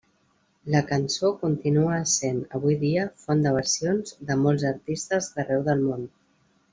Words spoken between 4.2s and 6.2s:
de molts artistes d'arreu del món.